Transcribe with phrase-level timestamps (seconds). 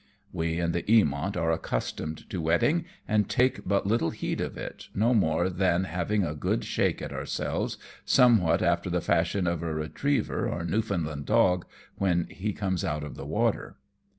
[0.33, 4.87] We in the Eaviont are accustomed to wetting, and take but little heed of it,
[4.95, 9.71] no more than having a good shake at ourselves, somewhat after the fashion of a
[9.71, 11.67] retriever or Newfoundland dog,
[11.99, 13.75] when he comes out of the water.